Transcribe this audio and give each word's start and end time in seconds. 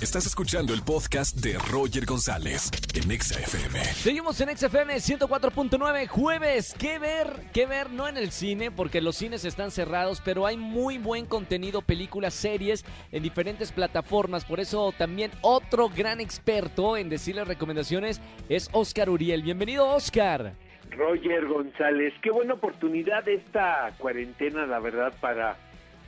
Estás 0.00 0.26
escuchando 0.26 0.74
el 0.74 0.82
podcast 0.82 1.38
de 1.38 1.58
Roger 1.58 2.06
González 2.06 2.70
en 2.94 3.10
Exa 3.10 3.40
FM. 3.40 3.80
Seguimos 3.80 4.40
en 4.40 4.56
XFM 4.56 4.94
104.9, 4.94 6.06
jueves. 6.06 6.76
¿Qué 6.78 7.00
ver? 7.00 7.26
¿Qué 7.52 7.66
ver? 7.66 7.90
No 7.90 8.06
en 8.06 8.16
el 8.16 8.30
cine, 8.30 8.70
porque 8.70 9.00
los 9.00 9.16
cines 9.16 9.44
están 9.44 9.72
cerrados, 9.72 10.22
pero 10.24 10.46
hay 10.46 10.56
muy 10.56 10.98
buen 10.98 11.26
contenido, 11.26 11.82
películas, 11.82 12.32
series 12.34 12.84
en 13.10 13.24
diferentes 13.24 13.72
plataformas. 13.72 14.44
Por 14.44 14.60
eso 14.60 14.94
también 14.96 15.32
otro 15.40 15.88
gran 15.88 16.20
experto 16.20 16.96
en 16.96 17.08
decirle 17.08 17.44
recomendaciones 17.44 18.20
es 18.48 18.70
Oscar 18.70 19.10
Uriel. 19.10 19.42
Bienvenido, 19.42 19.88
Oscar. 19.88 20.54
Roger 20.90 21.46
González, 21.46 22.14
qué 22.22 22.30
buena 22.30 22.54
oportunidad 22.54 23.28
esta 23.28 23.92
cuarentena, 23.98 24.64
la 24.64 24.78
verdad, 24.78 25.12
para 25.20 25.56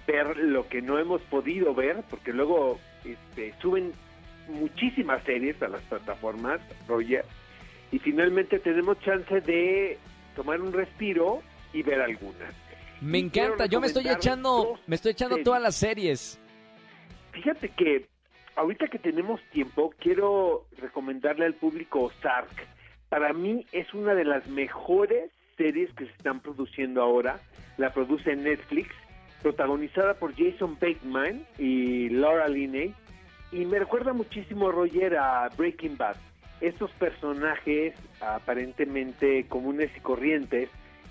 ver 0.06 0.36
lo 0.36 0.68
que 0.68 0.80
no 0.80 0.96
hemos 1.00 1.20
podido 1.22 1.74
ver, 1.74 2.04
porque 2.08 2.32
luego 2.32 2.78
este, 3.04 3.54
suben 3.60 3.92
muchísimas 4.48 5.22
series 5.24 5.60
a 5.62 5.68
las 5.68 5.82
plataformas, 5.82 6.60
Roger, 6.88 7.24
y 7.92 7.98
finalmente 7.98 8.58
tenemos 8.58 8.98
chance 9.00 9.40
de 9.40 9.98
tomar 10.34 10.60
un 10.60 10.72
respiro 10.72 11.42
y 11.72 11.82
ver 11.82 12.00
algunas. 12.00 12.54
Me 13.00 13.18
Y 13.18 13.22
encanta, 13.22 13.66
yo 13.66 13.80
me 13.80 13.86
estoy 13.86 14.08
echando, 14.08 14.78
me 14.86 14.96
estoy 14.96 15.12
echando 15.12 15.36
series. 15.36 15.44
todas 15.44 15.62
las 15.62 15.74
series. 15.76 16.38
Fíjate 17.32 17.68
que 17.70 18.06
ahorita 18.56 18.88
que 18.88 18.98
tenemos 18.98 19.40
tiempo, 19.52 19.94
quiero 19.98 20.66
recomendarle 20.78 21.46
al 21.46 21.54
público 21.54 22.02
Ozark. 22.02 22.50
Para 23.08 23.32
mí 23.32 23.66
es 23.72 23.92
una 23.94 24.14
de 24.14 24.24
las 24.24 24.46
mejores 24.48 25.30
series 25.56 25.92
que 25.94 26.06
se 26.06 26.12
están 26.12 26.40
produciendo 26.40 27.02
ahora. 27.02 27.40
La 27.76 27.92
produce 27.92 28.36
Netflix, 28.36 28.90
protagonizada 29.42 30.14
por 30.14 30.34
Jason 30.34 30.76
Bateman 30.80 31.46
y 31.58 32.08
Laura 32.10 32.48
Linney. 32.48 32.94
Y 33.52 33.64
me 33.64 33.78
recuerda 33.78 34.12
muchísimo, 34.12 34.70
Roger, 34.70 35.16
a 35.16 35.48
Breaking 35.56 35.96
Bad. 35.96 36.16
Estos 36.60 36.90
personajes 36.92 37.94
aparentemente 38.20 39.46
comunes 39.48 39.90
y 39.96 40.00
corrientes, 40.00 40.68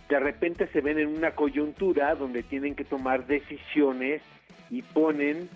de 0.07 0.19
repente 0.19 0.67
se 0.67 0.81
ven 0.81 1.00
en 1.00 1.07
una 1.07 1.31
coyuntura 1.31 2.16
donde 2.16 2.44
tienen 2.44 2.75
que 2.75 2.85
tomar 2.85 3.25
decisiones 3.25 4.22
y 4.69 4.81
ponen 4.81 5.50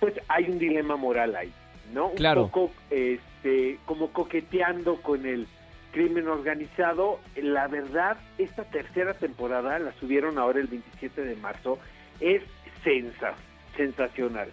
pues 0.00 0.14
hay 0.28 0.44
un 0.50 0.58
dilema 0.58 0.96
moral 0.96 1.34
ahí, 1.34 1.52
¿no? 1.92 2.10
Claro. 2.12 2.44
Un 2.44 2.50
poco 2.50 2.74
este, 2.90 3.78
como 3.86 4.12
coqueteando 4.12 4.96
con 4.96 5.24
el 5.26 5.46
crimen 5.92 6.28
organizado. 6.28 7.20
La 7.36 7.68
verdad, 7.68 8.18
esta 8.36 8.64
tercera 8.64 9.14
temporada, 9.14 9.78
la 9.78 9.92
subieron 9.94 10.38
ahora 10.38 10.60
el 10.60 10.66
27 10.66 11.24
de 11.24 11.36
marzo, 11.36 11.78
es 12.20 12.42
sensa, 12.82 13.34
sensacional. 13.76 14.50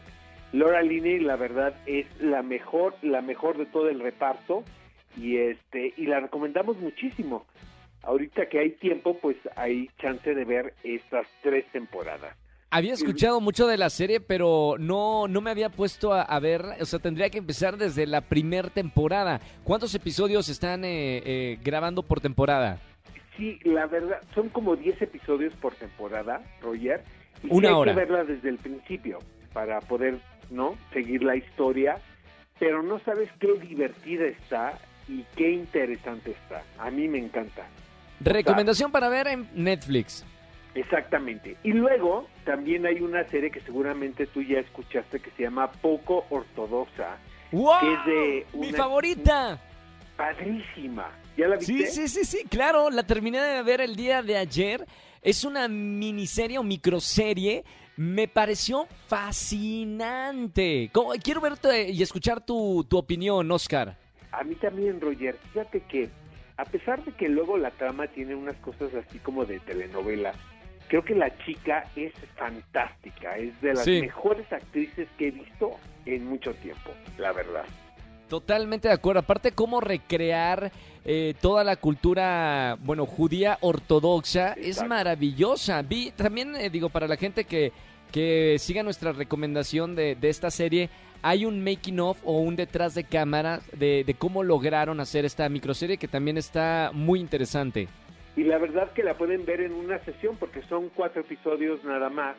Laura 0.53 0.81
Linney, 0.81 1.19
la 1.19 1.37
verdad, 1.37 1.73
es 1.85 2.05
la 2.19 2.41
mejor, 2.41 2.95
la 3.01 3.21
mejor 3.21 3.57
de 3.57 3.65
todo 3.65 3.89
el 3.89 3.99
reparto 3.99 4.63
y 5.17 5.37
este 5.37 5.93
y 5.97 6.05
la 6.05 6.19
recomendamos 6.19 6.77
muchísimo. 6.77 7.45
Ahorita 8.03 8.49
que 8.49 8.59
hay 8.59 8.71
tiempo, 8.71 9.17
pues 9.19 9.37
hay 9.55 9.89
chance 9.99 10.33
de 10.33 10.43
ver 10.43 10.73
estas 10.83 11.27
tres 11.41 11.65
temporadas. 11.71 12.35
Había 12.73 12.93
escuchado 12.93 13.41
mucho 13.41 13.67
de 13.67 13.77
la 13.77 13.89
serie, 13.89 14.21
pero 14.21 14.75
no, 14.79 15.27
no 15.27 15.41
me 15.41 15.51
había 15.51 15.69
puesto 15.69 16.13
a, 16.13 16.21
a 16.21 16.39
ver, 16.39 16.63
o 16.79 16.85
sea, 16.85 16.99
tendría 16.99 17.29
que 17.29 17.37
empezar 17.37 17.75
desde 17.75 18.07
la 18.07 18.21
primera 18.21 18.69
temporada. 18.69 19.41
¿Cuántos 19.65 19.93
episodios 19.93 20.47
están 20.47 20.85
eh, 20.85 21.21
eh, 21.25 21.59
grabando 21.61 22.01
por 22.01 22.21
temporada? 22.21 22.79
Sí, 23.35 23.59
la 23.65 23.87
verdad, 23.87 24.21
son 24.33 24.47
como 24.49 24.77
10 24.77 25.01
episodios 25.01 25.53
por 25.55 25.75
temporada, 25.75 26.41
Roger. 26.61 27.03
Y 27.43 27.47
Una 27.49 27.69
hay 27.69 27.73
hora. 27.73 27.93
que 27.93 27.99
verla 27.99 28.23
desde 28.23 28.49
el 28.49 28.57
principio 28.57 29.19
para 29.53 29.79
poder, 29.81 30.17
¿no? 30.49 30.75
Seguir 30.93 31.23
la 31.23 31.35
historia. 31.35 31.97
Pero 32.59 32.83
no 32.83 32.99
sabes 32.99 33.29
qué 33.39 33.51
divertida 33.53 34.25
está 34.25 34.77
y 35.07 35.23
qué 35.35 35.51
interesante 35.51 36.31
está. 36.31 36.63
A 36.77 36.91
mí 36.91 37.07
me 37.07 37.17
encanta. 37.17 37.65
Recomendación 38.19 38.91
para 38.91 39.09
ver 39.09 39.27
en 39.27 39.49
Netflix. 39.55 40.23
Exactamente. 40.75 41.57
Y 41.63 41.71
luego 41.73 42.27
también 42.45 42.85
hay 42.85 43.01
una 43.01 43.27
serie 43.27 43.49
que 43.51 43.59
seguramente 43.61 44.27
tú 44.27 44.41
ya 44.43 44.59
escuchaste 44.59 45.19
que 45.19 45.31
se 45.31 45.43
llama 45.43 45.71
Poco 45.71 46.25
Ortodoxa. 46.29 47.17
¡Wow! 47.51 47.73
Que 47.81 47.93
es 47.93 48.05
de 48.05 48.45
¡Mi 48.53 48.67
una- 48.69 48.77
favorita! 48.77 49.59
Padrísima. 50.15 51.09
¿Ya 51.35 51.47
la 51.47 51.55
viste? 51.57 51.87
Sí, 51.87 52.07
sí, 52.07 52.07
sí, 52.07 52.25
sí, 52.25 52.43
claro. 52.47 52.89
La 52.89 53.03
terminé 53.03 53.39
de 53.41 53.63
ver 53.63 53.81
el 53.81 53.95
día 53.95 54.21
de 54.21 54.37
ayer. 54.37 54.85
Es 55.21 55.43
una 55.45 55.67
miniserie 55.67 56.57
o 56.57 56.63
microserie. 56.63 57.63
Me 57.97 58.27
pareció 58.27 58.87
fascinante. 59.07 60.89
¿Cómo- 60.93 61.11
Quiero 61.23 61.41
verte 61.41 61.89
y 61.91 62.01
escuchar 62.01 62.43
tu, 62.45 62.85
tu 62.89 62.97
opinión, 62.97 63.51
Oscar. 63.51 63.97
A 64.31 64.43
mí 64.43 64.55
también, 64.55 64.99
Roger. 65.01 65.37
Fíjate 65.53 65.81
que, 65.81 66.09
a 66.57 66.65
pesar 66.65 67.03
de 67.03 67.11
que 67.13 67.29
luego 67.29 67.57
la 67.57 67.71
trama 67.71 68.07
tiene 68.07 68.33
unas 68.35 68.55
cosas 68.57 68.93
así 68.95 69.19
como 69.19 69.45
de 69.45 69.59
telenovela, 69.59 70.33
creo 70.87 71.03
que 71.03 71.15
la 71.15 71.35
chica 71.45 71.85
es 71.95 72.13
fantástica. 72.37 73.37
Es 73.37 73.59
de 73.61 73.73
las 73.73 73.83
Sí. 73.83 74.01
mejores 74.01 74.51
actrices 74.51 75.07
que 75.17 75.27
he 75.27 75.31
visto 75.31 75.71
en 76.05 76.25
mucho 76.27 76.53
tiempo, 76.55 76.91
la 77.17 77.31
verdad. 77.33 77.65
Totalmente 78.31 78.87
de 78.87 78.93
acuerdo. 78.93 79.19
Aparte, 79.19 79.51
cómo 79.51 79.81
recrear 79.81 80.71
eh, 81.03 81.33
toda 81.41 81.65
la 81.65 81.75
cultura, 81.75 82.77
bueno, 82.79 83.05
judía 83.05 83.57
ortodoxa 83.59 84.53
es 84.53 84.81
maravillosa. 84.87 85.81
Vi, 85.81 86.11
también 86.11 86.55
eh, 86.55 86.69
digo, 86.69 86.87
para 86.87 87.09
la 87.09 87.17
gente 87.17 87.43
que, 87.43 87.73
que 88.09 88.55
siga 88.57 88.83
nuestra 88.83 89.11
recomendación 89.11 89.97
de, 89.97 90.15
de 90.15 90.29
esta 90.29 90.49
serie, 90.49 90.89
hay 91.21 91.43
un 91.43 91.61
making 91.61 91.99
of 91.99 92.19
o 92.23 92.39
un 92.39 92.55
detrás 92.55 92.95
de 92.95 93.03
cámara 93.03 93.59
de, 93.73 94.05
de 94.05 94.13
cómo 94.13 94.43
lograron 94.43 95.01
hacer 95.01 95.25
esta 95.25 95.49
microserie 95.49 95.97
que 95.97 96.07
también 96.07 96.37
está 96.37 96.91
muy 96.93 97.19
interesante. 97.19 97.89
Y 98.37 98.45
la 98.45 98.59
verdad 98.59 98.93
que 98.93 99.03
la 99.03 99.15
pueden 99.15 99.43
ver 99.43 99.59
en 99.59 99.73
una 99.73 99.99
sesión 100.05 100.37
porque 100.37 100.61
son 100.69 100.87
cuatro 100.95 101.19
episodios 101.19 101.83
nada 101.83 102.09
más. 102.09 102.37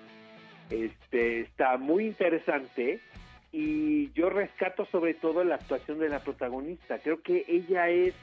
Este 0.71 1.43
está 1.43 1.77
muy 1.77 2.07
interesante 2.07 3.03
y 3.53 4.11
yo 4.13 4.31
rescato 4.31 4.87
sobre 4.87 5.15
todo 5.15 5.45
la 5.45 5.57
actuación 5.57 5.99
de 5.99 6.09
la 6.09 6.21
protagonista. 6.21 6.99
Creo 6.99 7.23
que 7.23 7.45
ella 7.47 7.89
es 7.91 8.15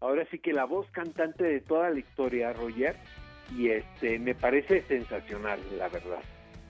ahora 0.00 0.24
sí 0.30 0.38
que 0.38 0.52
la 0.52 0.64
voz 0.64 0.86
cantante 0.92 1.44
de 1.44 1.60
toda 1.60 1.90
la 1.90 1.98
historia, 1.98 2.52
Roger, 2.52 2.94
y 3.56 3.70
este 3.70 4.18
me 4.18 4.34
parece 4.34 4.82
sensacional, 4.82 5.60
la 5.76 5.88
verdad. 5.88 6.20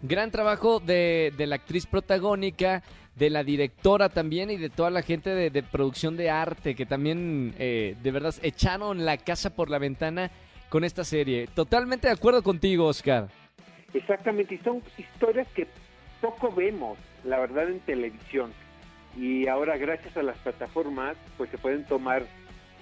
Gran 0.03 0.31
trabajo 0.31 0.81
de, 0.81 1.33
de 1.37 1.47
la 1.47 1.57
actriz 1.57 1.87
protagónica, 1.87 2.83
de 3.17 3.31
la 3.31 3.43
directora 3.43 4.09
también 4.09 4.49
y 4.51 4.57
de 4.57 4.71
toda 4.71 4.91
la 4.91 5.03
gente 5.03 5.31
de, 5.31 5.51
de 5.51 5.63
producción 5.63 6.17
de 6.17 6.31
arte 6.31 6.77
que 6.77 6.87
también 6.87 7.53
eh, 7.59 7.97
de 8.01 8.11
verdad 8.13 8.33
echaron 8.43 9.05
la 9.05 9.17
casa 9.17 9.55
por 9.55 9.71
la 9.71 9.79
ventana 9.79 10.31
con 10.69 10.85
esta 10.85 11.03
serie. 11.03 11.49
Totalmente 11.53 12.07
de 12.07 12.13
acuerdo 12.13 12.43
contigo, 12.43 12.87
Oscar. 12.87 13.29
Exactamente, 13.93 14.55
y 14.55 14.59
son 14.59 14.83
historias 14.97 15.49
que 15.49 15.67
poco 16.21 16.53
vemos, 16.53 16.99
la 17.25 17.39
verdad, 17.39 17.69
en 17.69 17.81
televisión. 17.81 18.53
Y 19.17 19.49
ahora, 19.49 19.77
gracias 19.77 20.17
a 20.17 20.23
las 20.23 20.39
plataformas, 20.39 21.17
pues 21.37 21.51
se 21.51 21.59
pueden 21.59 21.85
tomar 21.87 22.25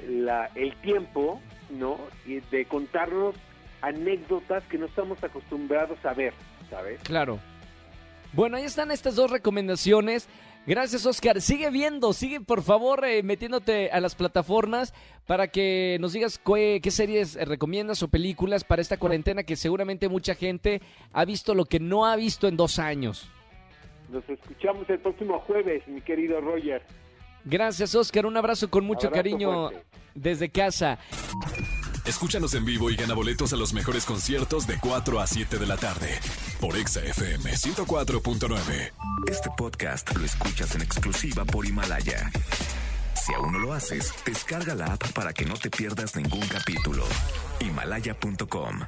la, 0.06 0.50
el 0.54 0.74
tiempo, 0.76 1.40
¿no? 1.70 1.98
Y 2.26 2.40
de 2.40 2.66
contarnos 2.66 3.34
anécdotas 3.80 4.64
que 4.64 4.78
no 4.78 4.86
estamos 4.86 5.22
acostumbrados 5.22 6.04
a 6.04 6.12
ver, 6.12 6.34
¿sabes? 6.70 7.00
Claro. 7.02 7.38
Bueno, 8.32 8.56
ahí 8.56 8.64
están 8.64 8.90
estas 8.90 9.14
dos 9.14 9.30
recomendaciones. 9.30 10.28
Gracias, 10.66 11.06
Oscar. 11.06 11.40
Sigue 11.40 11.70
viendo, 11.70 12.12
sigue 12.12 12.40
por 12.40 12.62
favor 12.62 13.04
eh, 13.04 13.22
metiéndote 13.22 13.90
a 13.92 14.00
las 14.00 14.16
plataformas 14.16 14.92
para 15.24 15.46
que 15.46 15.96
nos 16.00 16.12
digas 16.12 16.40
qué, 16.44 16.80
qué 16.82 16.90
series 16.90 17.34
recomiendas 17.34 18.02
o 18.02 18.08
películas 18.08 18.64
para 18.64 18.82
esta 18.82 18.96
cuarentena 18.96 19.44
que 19.44 19.54
seguramente 19.54 20.08
mucha 20.08 20.34
gente 20.34 20.82
ha 21.12 21.24
visto 21.24 21.54
lo 21.54 21.66
que 21.66 21.78
no 21.78 22.04
ha 22.04 22.16
visto 22.16 22.48
en 22.48 22.56
dos 22.56 22.80
años. 22.80 23.30
Nos 24.08 24.28
escuchamos 24.28 24.88
el 24.88 25.00
próximo 25.00 25.40
jueves, 25.40 25.86
mi 25.88 26.00
querido 26.00 26.40
Roger. 26.40 26.82
Gracias, 27.44 27.94
Oscar. 27.94 28.26
Un 28.26 28.36
abrazo 28.36 28.68
con 28.70 28.84
mucho 28.84 29.08
Abrazo 29.08 29.14
cariño 29.22 29.70
fuerte. 29.70 29.86
desde 30.14 30.50
casa. 30.50 30.98
Escúchanos 32.04 32.54
en 32.54 32.64
vivo 32.64 32.88
y 32.90 32.96
gana 32.96 33.14
boletos 33.14 33.52
a 33.52 33.56
los 33.56 33.72
mejores 33.72 34.04
conciertos 34.04 34.66
de 34.66 34.78
4 34.80 35.18
a 35.20 35.26
7 35.26 35.58
de 35.58 35.66
la 35.66 35.76
tarde 35.76 36.08
por 36.60 36.76
Exa 36.76 37.00
FM 37.04 37.50
104.9. 37.50 38.92
Este 39.28 39.50
podcast 39.56 40.16
lo 40.16 40.24
escuchas 40.24 40.74
en 40.76 40.82
exclusiva 40.82 41.44
por 41.44 41.66
Himalaya. 41.66 42.30
Si 43.14 43.34
aún 43.34 43.52
no 43.52 43.58
lo 43.58 43.72
haces, 43.72 44.12
descarga 44.24 44.76
la 44.76 44.92
app 44.92 45.12
para 45.14 45.32
que 45.32 45.44
no 45.44 45.54
te 45.54 45.68
pierdas 45.68 46.14
ningún 46.14 46.46
capítulo. 46.46 47.04
Himalaya.com 47.60 48.82